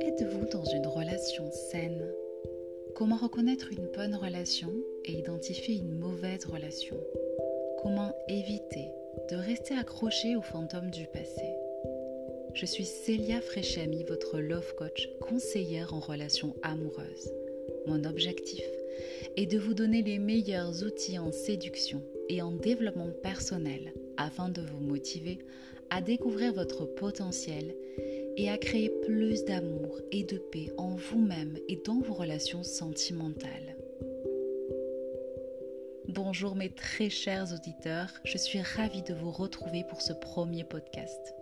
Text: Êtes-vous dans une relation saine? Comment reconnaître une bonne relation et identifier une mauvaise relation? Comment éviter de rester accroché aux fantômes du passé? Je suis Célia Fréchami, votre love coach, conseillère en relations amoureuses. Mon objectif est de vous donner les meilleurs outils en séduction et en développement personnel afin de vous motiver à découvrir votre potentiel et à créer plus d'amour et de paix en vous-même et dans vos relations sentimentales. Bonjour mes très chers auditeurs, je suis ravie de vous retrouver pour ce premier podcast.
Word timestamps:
Êtes-vous 0.00 0.46
dans 0.50 0.64
une 0.64 0.86
relation 0.88 1.48
saine? 1.52 2.02
Comment 2.96 3.16
reconnaître 3.16 3.70
une 3.70 3.86
bonne 3.94 4.16
relation 4.16 4.72
et 5.04 5.12
identifier 5.12 5.76
une 5.76 5.92
mauvaise 5.92 6.44
relation? 6.46 6.96
Comment 7.82 8.12
éviter 8.28 8.88
de 9.30 9.36
rester 9.36 9.74
accroché 9.74 10.34
aux 10.34 10.42
fantômes 10.42 10.90
du 10.90 11.06
passé? 11.06 11.54
Je 12.54 12.66
suis 12.66 12.84
Célia 12.84 13.40
Fréchami, 13.40 14.02
votre 14.02 14.40
love 14.40 14.74
coach, 14.74 15.08
conseillère 15.20 15.94
en 15.94 16.00
relations 16.00 16.56
amoureuses. 16.62 17.32
Mon 17.86 18.02
objectif 18.02 18.64
est 19.36 19.46
de 19.46 19.58
vous 19.58 19.74
donner 19.74 20.02
les 20.02 20.18
meilleurs 20.18 20.82
outils 20.82 21.20
en 21.20 21.30
séduction 21.30 22.02
et 22.28 22.42
en 22.42 22.50
développement 22.50 23.10
personnel 23.22 23.92
afin 24.16 24.48
de 24.48 24.62
vous 24.62 24.80
motiver 24.80 25.38
à 25.90 26.00
découvrir 26.00 26.52
votre 26.52 26.86
potentiel 26.86 27.74
et 28.36 28.50
à 28.50 28.58
créer 28.58 28.90
plus 29.04 29.44
d'amour 29.44 30.00
et 30.10 30.24
de 30.24 30.38
paix 30.38 30.72
en 30.76 30.96
vous-même 30.96 31.56
et 31.68 31.80
dans 31.84 32.00
vos 32.00 32.14
relations 32.14 32.62
sentimentales. 32.62 33.76
Bonjour 36.08 36.54
mes 36.54 36.70
très 36.70 37.10
chers 37.10 37.52
auditeurs, 37.52 38.10
je 38.24 38.38
suis 38.38 38.60
ravie 38.60 39.02
de 39.02 39.14
vous 39.14 39.30
retrouver 39.30 39.84
pour 39.88 40.00
ce 40.00 40.12
premier 40.12 40.64
podcast. 40.64 41.34